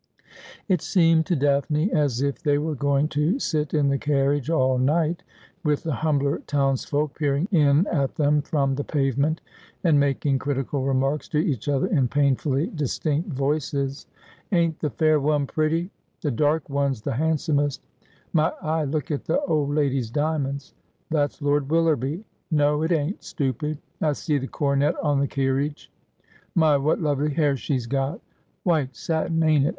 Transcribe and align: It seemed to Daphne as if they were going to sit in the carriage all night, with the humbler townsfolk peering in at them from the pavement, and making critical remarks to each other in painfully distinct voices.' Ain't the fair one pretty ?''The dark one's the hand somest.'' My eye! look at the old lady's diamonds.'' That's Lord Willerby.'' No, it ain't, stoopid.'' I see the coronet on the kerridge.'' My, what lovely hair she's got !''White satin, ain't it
It 0.67 0.81
seemed 0.81 1.27
to 1.27 1.35
Daphne 1.35 1.91
as 1.91 2.23
if 2.23 2.41
they 2.41 2.57
were 2.57 2.73
going 2.73 3.07
to 3.09 3.37
sit 3.37 3.71
in 3.71 3.89
the 3.89 3.99
carriage 3.99 4.49
all 4.49 4.79
night, 4.79 5.21
with 5.63 5.83
the 5.83 5.93
humbler 5.93 6.39
townsfolk 6.47 7.13
peering 7.19 7.47
in 7.51 7.85
at 7.85 8.15
them 8.15 8.41
from 8.41 8.73
the 8.73 8.83
pavement, 8.83 9.41
and 9.83 9.99
making 9.99 10.39
critical 10.39 10.81
remarks 10.83 11.27
to 11.27 11.37
each 11.37 11.69
other 11.69 11.85
in 11.85 12.07
painfully 12.07 12.71
distinct 12.73 13.29
voices.' 13.29 14.07
Ain't 14.51 14.79
the 14.79 14.89
fair 14.89 15.19
one 15.19 15.45
pretty 15.45 15.91
?''The 16.23 16.31
dark 16.31 16.67
one's 16.67 17.03
the 17.03 17.13
hand 17.13 17.37
somest.'' 17.39 17.85
My 18.33 18.51
eye! 18.59 18.85
look 18.85 19.11
at 19.11 19.25
the 19.25 19.39
old 19.41 19.69
lady's 19.69 20.09
diamonds.'' 20.09 20.73
That's 21.11 21.43
Lord 21.43 21.67
Willerby.'' 21.69 22.23
No, 22.49 22.81
it 22.81 22.91
ain't, 22.91 23.21
stoopid.'' 23.23 23.77
I 24.01 24.13
see 24.13 24.39
the 24.39 24.47
coronet 24.47 24.95
on 25.03 25.19
the 25.19 25.27
kerridge.'' 25.27 25.91
My, 26.55 26.75
what 26.75 26.99
lovely 26.99 27.35
hair 27.35 27.55
she's 27.55 27.85
got 27.85 28.19
!''White 28.63 28.95
satin, 28.95 29.43
ain't 29.43 29.67
it 29.67 29.69